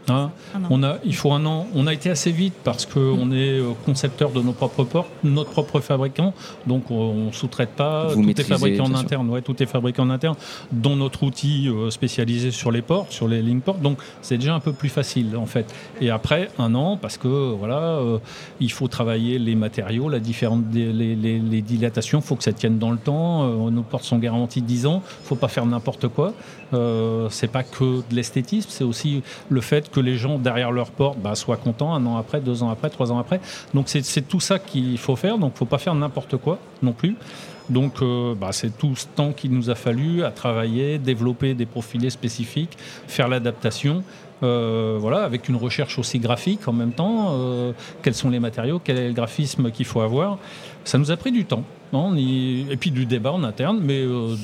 Hein 0.08 0.30
on 0.70 0.82
a, 0.82 0.96
il 1.04 1.14
faut 1.14 1.32
un 1.32 1.44
an. 1.46 1.66
On 1.74 1.86
a 1.86 1.92
été 1.92 2.10
assez 2.10 2.32
vite 2.32 2.54
parce 2.64 2.86
qu'on 2.86 3.26
mm. 3.26 3.32
est 3.34 3.60
euh, 3.60 3.70
concepteur 3.84 4.30
de 4.30 4.40
nos 4.40 4.52
propres 4.52 4.84
portes, 4.84 5.10
notre 5.22 5.50
propre 5.50 5.80
fabricant. 5.80 6.34
Donc 6.66 6.90
on 6.90 7.26
ne 7.26 7.32
sous-traite 7.32 7.70
pas. 7.70 8.08
tout 8.12 8.40
est 8.40 8.44
fabriqué 8.44 8.80
en 8.80 8.94
interne. 8.94 9.28
Ouais, 9.28 9.42
tout 9.42 9.62
est 9.62 9.66
fabriqué 9.66 10.00
en 10.00 10.10
interne, 10.10 10.36
dont 10.72 10.96
notre 10.96 11.22
outil 11.22 11.68
euh, 11.68 11.90
spécialisé 11.90 12.50
sur 12.50 12.70
les 12.70 12.82
portes, 12.82 13.12
sur 13.12 13.28
les 13.28 13.42
link 13.42 13.62
ports. 13.62 13.76
Donc 13.76 13.98
c'est 14.22 14.38
déjà 14.38 14.54
un 14.54 14.60
peu 14.60 14.72
plus 14.72 14.88
facile 14.88 15.36
en 15.36 15.46
fait. 15.46 15.72
Et 16.00 16.10
après 16.10 16.48
un 16.58 16.74
an, 16.74 16.96
parce 16.96 17.18
que 17.18 17.28
voilà, 17.28 17.80
euh, 17.80 18.18
il 18.60 18.72
faut 18.72 18.88
travailler 18.88 19.38
les 19.38 19.54
matériaux, 19.54 20.08
la 20.08 20.20
différente, 20.20 20.64
les, 20.72 20.92
les, 20.92 21.14
les 21.14 21.62
dilatations. 21.62 22.20
Il 22.20 22.24
faut 22.24 22.36
que 22.36 22.44
ça 22.44 22.52
tienne 22.52 22.78
dans 22.78 22.90
le 22.90 22.98
temps. 22.98 23.46
nos 23.70 23.82
portes 23.82 24.04
sont 24.04 24.18
garanties 24.18 24.62
10 24.62 24.86
ans. 24.86 25.02
Il 25.04 25.22
ne 25.22 25.26
faut 25.26 25.36
pas 25.36 25.48
faire 25.48 25.66
n'importe 25.66 26.08
quoi. 26.08 26.32
Euh, 26.72 27.09
c'est 27.30 27.48
pas 27.50 27.62
que 27.62 28.00
de 28.08 28.14
l'esthétisme, 28.14 28.68
c'est 28.70 28.84
aussi 28.84 29.22
le 29.48 29.60
fait 29.60 29.90
que 29.90 30.00
les 30.00 30.16
gens 30.16 30.38
derrière 30.38 30.72
leur 30.72 30.90
porte 30.90 31.18
bah, 31.18 31.34
soient 31.34 31.56
contents 31.56 31.94
un 31.94 32.04
an 32.06 32.16
après, 32.16 32.40
deux 32.40 32.62
ans 32.62 32.70
après, 32.70 32.90
trois 32.90 33.12
ans 33.12 33.18
après. 33.18 33.40
Donc 33.74 33.88
c'est 33.88 34.28
tout 34.28 34.40
ça 34.40 34.58
qu'il 34.58 34.98
faut 34.98 35.16
faire. 35.16 35.38
Donc 35.38 35.56
faut 35.56 35.64
pas 35.64 35.78
faire 35.78 35.94
n'importe 35.94 36.36
quoi 36.36 36.58
non 36.82 36.92
plus. 36.92 37.16
Donc 37.70 38.02
euh, 38.02 38.34
bah, 38.34 38.50
c'est 38.52 38.76
tout 38.76 38.96
ce 38.96 39.06
temps 39.06 39.32
qu'il 39.32 39.52
nous 39.52 39.70
a 39.70 39.74
fallu 39.74 40.24
à 40.24 40.30
travailler, 40.30 40.98
développer 40.98 41.54
des 41.54 41.66
profilés 41.66 42.10
spécifiques, 42.10 42.76
faire 43.06 43.28
l'adaptation. 43.28 44.02
Voilà, 44.40 45.24
avec 45.24 45.48
une 45.48 45.56
recherche 45.56 45.98
aussi 45.98 46.18
graphique 46.18 46.66
en 46.68 46.72
même 46.72 46.92
temps. 46.92 47.36
quels 48.02 48.14
sont 48.14 48.30
les 48.30 48.40
matériaux, 48.40 48.80
quel 48.82 48.98
est 48.98 49.08
le 49.08 49.14
graphisme 49.14 49.70
qu'il 49.70 49.86
faut 49.86 50.00
avoir. 50.00 50.38
Ça 50.84 50.98
nous 50.98 51.10
a 51.10 51.16
pris 51.16 51.32
du 51.32 51.44
temps. 51.44 51.64
Non, 51.92 52.14
et 52.16 52.76
puis 52.78 52.92
du 52.92 53.04
débat 53.04 53.32
en 53.32 53.42
interne, 53.42 53.80
mais 53.82 53.98
euh, 53.98 54.36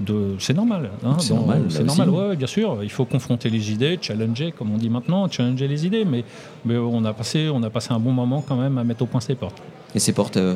de, 0.00 0.36
c'est 0.38 0.52
normal. 0.52 0.90
Hein, 1.02 1.16
c'est 1.18 1.32
normal, 1.32 1.64
c'est 1.70 1.84
normal 1.84 2.10
ouais, 2.10 2.36
bien 2.36 2.46
sûr. 2.46 2.80
Il 2.82 2.90
faut 2.90 3.06
confronter 3.06 3.48
les 3.48 3.72
idées, 3.72 3.98
challenger, 4.00 4.52
comme 4.52 4.70
on 4.72 4.76
dit 4.76 4.90
maintenant, 4.90 5.28
challenger 5.30 5.66
les 5.68 5.86
idées. 5.86 6.04
Mais, 6.04 6.22
mais 6.66 6.76
on, 6.76 7.02
a 7.06 7.14
passé, 7.14 7.48
on 7.48 7.62
a 7.62 7.70
passé 7.70 7.92
un 7.92 7.98
bon 7.98 8.12
moment 8.12 8.44
quand 8.46 8.56
même 8.56 8.76
à 8.76 8.84
mettre 8.84 9.02
au 9.02 9.06
point 9.06 9.20
ces 9.20 9.34
portes. 9.34 9.62
Et 9.94 10.00
ces 10.00 10.12
portes, 10.12 10.36
euh, 10.36 10.54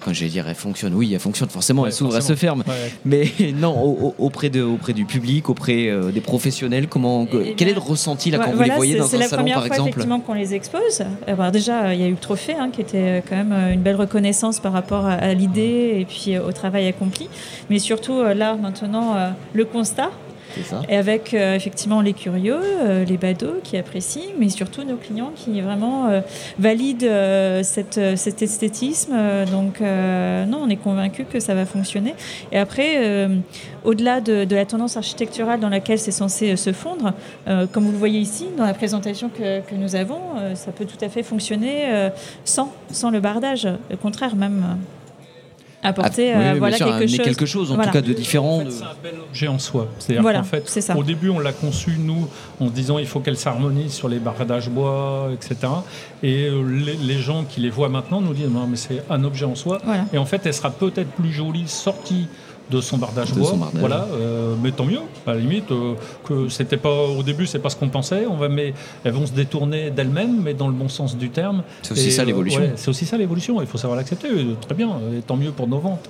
quand 0.00 0.12
je 0.12 0.24
vais 0.24 0.30
dire 0.30 0.46
elles 0.48 0.54
fonctionnent, 0.54 0.94
oui, 0.94 1.12
elles 1.12 1.20
fonctionnent 1.20 1.48
forcément, 1.48 1.86
elles 1.86 1.92
s'ouvrent, 1.92 2.16
elles 2.16 2.22
se 2.22 2.34
ferment. 2.34 2.62
Mais 3.04 3.30
non, 3.54 4.14
auprès, 4.18 4.50
de, 4.50 4.62
auprès 4.62 4.92
du 4.92 5.06
public, 5.06 5.48
auprès 5.48 5.88
euh, 5.88 6.12
des 6.12 6.20
professionnels, 6.20 6.88
comment, 6.88 7.17
quel 7.26 7.68
est 7.68 7.74
le 7.74 7.80
ressenti 7.80 8.30
là, 8.30 8.38
quand 8.38 8.52
vous 8.52 8.62
les 8.62 8.70
voyez 8.70 8.96
dans 8.96 9.04
un 9.04 9.22
salon 9.22 9.50
par 9.50 9.66
exemple 9.66 9.90
C'est 9.92 10.00
la 10.00 10.04
première 10.04 10.18
fois 10.18 10.20
qu'on 10.26 10.34
les 10.34 10.54
expose. 10.54 11.02
Alors, 11.26 11.50
déjà, 11.50 11.94
il 11.94 12.00
y 12.00 12.04
a 12.04 12.06
eu 12.06 12.12
le 12.12 12.16
trophée 12.16 12.54
hein, 12.54 12.70
qui 12.72 12.80
était 12.80 13.22
quand 13.28 13.36
même 13.36 13.72
une 13.72 13.80
belle 13.80 13.96
reconnaissance 13.96 14.60
par 14.60 14.72
rapport 14.72 15.06
à, 15.06 15.34
l'idée 15.34 15.96
et 16.00 16.04
puis 16.04 16.38
au 16.38 16.52
travail 16.52 16.86
accompli. 16.86 17.28
Mais 17.70 17.78
surtout, 17.78 18.14
euh, 18.14 18.34
là, 18.34 18.54
maintenant, 18.54 19.16
euh, 19.16 19.30
le 19.52 19.64
constat. 19.64 20.10
Et 20.88 20.96
avec 20.96 21.34
euh, 21.34 21.54
effectivement 21.54 22.00
les 22.00 22.12
curieux, 22.12 22.60
les 23.06 23.16
badauds 23.16 23.60
qui 23.62 23.76
apprécient, 23.76 24.32
mais 24.38 24.48
surtout 24.48 24.84
nos 24.84 24.96
clients 24.96 25.32
qui 25.34 25.60
vraiment 25.60 26.08
valident 26.58 27.10
cette, 27.62 28.00
cet 28.16 28.42
esthétisme. 28.42 29.14
donc 29.50 29.80
non, 29.80 30.60
on 30.62 30.68
est 30.68 30.76
convaincu 30.76 31.24
que 31.24 31.40
ça 31.40 31.54
va 31.54 31.66
fonctionner. 31.66 32.14
Et 32.52 32.58
après, 32.58 33.28
au-delà 33.84 34.20
de, 34.20 34.44
de, 34.44 34.56
la 34.56 34.64
tendance 34.64 34.96
architecturale 34.96 35.60
dans 35.60 35.68
laquelle 35.68 35.98
c'est 35.98 36.10
censé 36.10 36.56
se 36.56 36.72
fondre, 36.72 37.12
comme 37.72 37.84
vous 37.84 37.92
le 37.92 37.98
voyez 37.98 38.20
ici 38.20 38.46
dans 38.56 38.64
la 38.64 38.74
présentation 38.74 39.28
que, 39.28 39.60
que 39.60 39.74
nous 39.74 39.96
avons, 39.96 40.20
ça 40.54 40.72
peut 40.72 40.86
tout 40.86 41.02
à 41.04 41.08
fait 41.08 41.22
fonctionner 41.22 42.10
sans, 42.44 42.72
sans 42.90 43.10
le 43.10 43.20
bardage. 43.20 43.68
Au 43.92 43.96
contraire, 43.96 44.36
même 44.36 44.78
apporter 45.82 46.32
ah, 46.32 46.38
euh, 46.38 46.54
voilà, 46.58 46.76
quelque, 46.76 47.06
chose. 47.06 47.18
quelque, 47.18 47.46
chose. 47.46 47.72
en 47.72 47.76
tout 47.76 47.90
cas 47.90 48.00
de 48.00 48.12
différent. 48.12 48.62
C'est 48.68 48.82
un 48.82 48.88
bel 49.02 49.14
objet 49.28 49.48
en 49.48 49.58
soi. 49.58 49.88
C'est-à-dire 49.98 50.32
qu'en 50.32 50.42
fait, 50.42 50.92
au 50.96 51.02
début, 51.02 51.30
on 51.30 51.38
l'a 51.38 51.52
conçu, 51.52 51.96
nous, 51.98 52.28
en 52.60 52.66
disant 52.66 52.98
il 52.98 53.06
faut 53.06 53.20
qu'elle 53.20 53.36
s'harmonise 53.36 53.92
sur 53.92 54.08
les 54.08 54.18
bardages 54.18 54.68
bois, 54.68 55.30
etc. 55.32 55.56
Et 56.22 56.46
euh, 56.46 56.62
les, 56.62 57.18
gens 57.18 57.44
qui 57.44 57.60
les 57.60 57.70
voient 57.70 57.88
maintenant 57.88 58.20
nous 58.20 58.34
disent 58.34 58.50
non, 58.50 58.66
mais 58.66 58.76
c'est 58.76 59.02
un 59.10 59.24
objet 59.24 59.44
en 59.44 59.54
soi. 59.54 59.80
Et 60.12 60.18
en 60.18 60.24
fait, 60.24 60.42
elle 60.44 60.54
sera 60.54 60.70
peut-être 60.70 61.10
plus 61.10 61.32
jolie 61.32 61.68
sortie 61.68 62.28
de 62.70 62.80
son 62.80 62.98
bardage 62.98 63.32
bois. 63.32 63.56
Voilà, 63.74 64.06
euh, 64.12 64.54
mais 64.62 64.72
tant 64.72 64.84
mieux. 64.84 65.00
À 65.26 65.34
la 65.34 65.40
limite, 65.40 65.70
euh, 65.70 65.94
que 66.24 66.48
c'était 66.48 66.76
pas 66.76 67.04
au 67.04 67.22
début, 67.22 67.46
c'est 67.46 67.58
pas 67.58 67.70
ce 67.70 67.76
qu'on 67.76 67.88
pensait. 67.88 68.26
On 68.26 68.36
va, 68.36 68.48
mais 68.48 68.74
elles 69.04 69.12
vont 69.12 69.26
se 69.26 69.32
détourner 69.32 69.90
d'elles-mêmes, 69.90 70.42
mais 70.42 70.54
dans 70.54 70.68
le 70.68 70.74
bon 70.74 70.88
sens 70.88 71.16
du 71.16 71.30
terme. 71.30 71.62
C'est 71.82 71.92
aussi 71.92 72.12
ça 72.12 72.24
l'évolution. 72.24 72.62
c'est 72.76 72.88
aussi 72.88 73.06
ça 73.06 73.16
l'évolution. 73.16 73.60
Il 73.60 73.66
faut 73.66 73.78
savoir 73.78 73.96
l'accepter. 73.96 74.28
Très 74.60 74.74
bien. 74.74 74.90
Et 75.16 75.22
tant 75.22 75.36
mieux 75.36 75.52
pour 75.52 75.66
nos 75.66 75.78
ventes. 75.78 76.08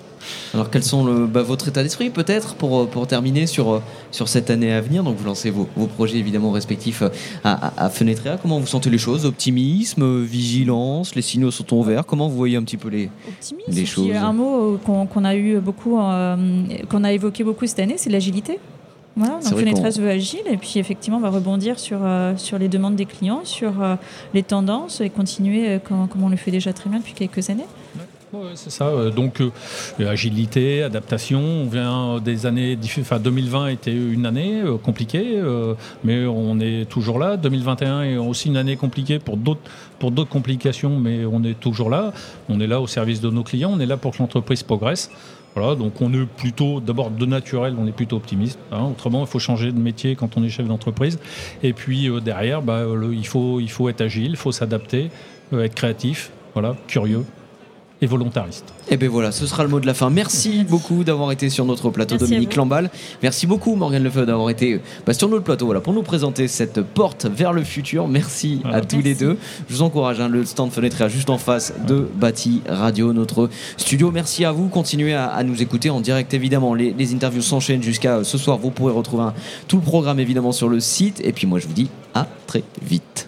Alors 0.54 0.70
quels 0.70 0.82
sont 0.82 1.04
le, 1.04 1.26
bah, 1.26 1.42
votre 1.42 1.68
état 1.68 1.82
d'esprit 1.82 2.10
peut-être 2.10 2.54
pour, 2.54 2.80
euh, 2.80 2.86
pour 2.86 3.06
terminer 3.06 3.46
sur, 3.46 3.70
euh, 3.70 3.82
sur 4.10 4.28
cette 4.28 4.50
année 4.50 4.72
à 4.72 4.80
venir? 4.80 5.02
Donc 5.02 5.16
vous 5.16 5.24
lancez 5.24 5.50
vos, 5.50 5.68
vos 5.76 5.86
projets 5.86 6.18
évidemment 6.18 6.50
respectifs 6.50 7.02
euh, 7.02 7.10
à, 7.44 7.86
à. 7.86 7.90
Comment 8.40 8.58
vous 8.58 8.66
sentez 8.66 8.90
les 8.90 8.98
choses? 8.98 9.26
Optimisme, 9.26 10.22
vigilance, 10.22 11.14
les 11.14 11.22
signaux 11.22 11.50
sont 11.50 11.74
ouverts 11.74 12.06
Comment 12.06 12.28
vous 12.28 12.36
voyez 12.36 12.56
un 12.56 12.62
petit 12.62 12.76
peu 12.76 12.88
les, 12.88 13.10
Optimisme, 13.28 13.70
les 13.72 13.86
choses? 13.86 14.10
Un 14.14 14.32
mot 14.32 14.78
qu'on 14.84 15.24
a 15.24 15.34
eu 15.34 15.58
beaucoup, 15.58 15.96
qu'on 15.96 17.04
a 17.04 17.12
évoqué 17.12 17.44
beaucoup 17.44 17.66
cette 17.66 17.80
année, 17.80 17.96
c'est 17.96 18.10
l'agilité. 18.10 18.58
Voilà, 19.16 19.40
donc 19.40 19.52
veut 19.98 20.10
agile 20.10 20.42
et 20.48 20.56
puis 20.56 20.74
effectivement 20.76 21.18
on 21.18 21.20
va 21.20 21.30
rebondir 21.30 21.80
sur, 21.80 21.98
sur 22.36 22.56
les 22.56 22.68
demandes 22.68 22.94
des 22.94 23.04
clients, 23.04 23.40
sur 23.42 23.72
les 24.32 24.44
tendances 24.44 25.00
et 25.00 25.10
continuer 25.10 25.80
comme, 25.82 26.06
comme, 26.06 26.22
on 26.22 26.28
le 26.28 26.36
fait 26.36 26.52
déjà 26.52 26.72
très 26.72 26.88
bien 26.88 27.00
depuis 27.00 27.14
quelques 27.14 27.50
années 27.50 27.66
c'est 28.54 28.70
ça. 28.70 28.86
Euh, 28.86 29.10
donc, 29.10 29.40
euh, 29.40 29.50
agilité, 30.06 30.82
adaptation. 30.82 31.40
On 31.40 31.66
vient 31.66 32.20
des 32.20 32.46
années. 32.46 32.78
Enfin, 33.00 33.18
2020 33.18 33.68
était 33.68 33.92
une 33.92 34.26
année 34.26 34.62
euh, 34.62 34.76
compliquée, 34.76 35.42
mais 36.04 36.26
on 36.26 36.58
est 36.60 36.88
toujours 36.88 37.18
là. 37.18 37.36
2021 37.36 38.02
est 38.02 38.16
aussi 38.16 38.48
une 38.48 38.56
année 38.56 38.76
compliquée 38.76 39.18
pour 39.18 39.36
d'autres 39.36 40.30
complications, 40.30 40.98
mais 40.98 41.24
on 41.24 41.42
est 41.44 41.58
toujours 41.58 41.90
là. 41.90 42.12
On 42.48 42.60
est 42.60 42.66
là 42.66 42.80
au 42.80 42.86
service 42.86 43.20
de 43.20 43.30
nos 43.30 43.42
clients. 43.42 43.72
On 43.74 43.80
est 43.80 43.86
là 43.86 43.96
pour 43.96 44.12
que 44.12 44.18
l'entreprise 44.18 44.62
progresse. 44.62 45.10
Voilà, 45.54 45.74
donc 45.74 46.00
on 46.00 46.12
est 46.12 46.26
plutôt, 46.26 46.78
d'abord 46.78 47.10
de 47.10 47.26
naturel, 47.26 47.74
on 47.80 47.86
est 47.86 47.92
plutôt 47.92 48.16
optimiste. 48.16 48.58
Hein. 48.70 48.84
Autrement, 48.90 49.22
il 49.22 49.26
faut 49.26 49.40
changer 49.40 49.72
de 49.72 49.78
métier 49.78 50.14
quand 50.14 50.36
on 50.36 50.44
est 50.44 50.50
chef 50.50 50.68
d'entreprise. 50.68 51.18
Et 51.62 51.72
puis 51.72 52.08
derrière, 52.22 52.62
bah, 52.62 52.84
il, 53.10 53.26
faut, 53.26 53.58
il 53.58 53.70
faut 53.70 53.88
être 53.88 54.02
agile, 54.02 54.32
il 54.32 54.36
faut 54.36 54.52
s'adapter, 54.52 55.10
être 55.52 55.74
créatif, 55.74 56.30
voilà, 56.54 56.76
curieux 56.86 57.24
et 58.00 58.06
volontariste. 58.06 58.64
Et 58.88 58.94
eh 58.94 58.96
bien 58.96 59.08
voilà, 59.08 59.32
ce 59.32 59.46
sera 59.46 59.64
le 59.64 59.68
mot 59.68 59.80
de 59.80 59.86
la 59.86 59.94
fin. 59.94 60.08
Merci, 60.08 60.64
beaucoup 60.64 61.04
d'avoir 61.04 61.32
été 61.32 61.50
sur 61.50 61.64
notre 61.64 61.90
plateau, 61.90 62.16
Dominique 62.16 62.54
Lamballe. 62.54 62.90
Merci 63.22 63.46
beaucoup, 63.46 63.74
Morgane 63.74 64.04
Lefebvre, 64.04 64.26
d'avoir 64.26 64.50
été 64.50 64.80
bah, 65.04 65.12
sur 65.12 65.28
notre 65.28 65.44
plateau 65.44 65.66
voilà, 65.66 65.80
pour 65.80 65.92
nous 65.92 66.02
présenter 66.02 66.48
cette 66.48 66.80
porte 66.82 67.26
vers 67.26 67.52
le 67.52 67.64
futur. 67.64 68.06
Merci 68.06 68.62
à 68.64 68.80
tous 68.80 69.00
les 69.00 69.14
deux. 69.14 69.36
Je 69.68 69.74
vous 69.74 69.82
encourage, 69.82 70.20
hein, 70.20 70.28
le 70.28 70.44
stand 70.44 70.70
fenêtre 70.70 71.00
est 71.02 71.10
juste 71.10 71.30
en 71.30 71.38
face 71.38 71.74
de 71.86 72.08
Bâti 72.14 72.62
Radio, 72.68 73.12
notre 73.12 73.50
studio. 73.76 74.10
Merci 74.12 74.44
à 74.44 74.52
vous. 74.52 74.68
Continuez 74.68 75.14
à, 75.14 75.42
nous 75.42 75.60
écouter 75.60 75.90
en 75.90 76.00
direct, 76.00 76.32
évidemment. 76.34 76.74
Les, 76.74 77.14
interviews 77.14 77.42
s'enchaînent 77.42 77.82
jusqu'à 77.82 78.22
ce 78.22 78.38
soir. 78.38 78.58
Vous 78.58 78.70
pourrez 78.70 78.92
retrouver 78.92 79.30
tout 79.66 79.76
le 79.76 79.82
programme, 79.82 80.20
évidemment, 80.20 80.52
sur 80.52 80.68
le 80.68 80.78
site. 80.78 81.20
Et 81.24 81.32
puis 81.32 81.46
moi, 81.46 81.58
je 81.58 81.66
vous 81.66 81.72
dis 81.72 81.90
à 82.14 82.26
très 82.46 82.62
vite. 82.82 83.27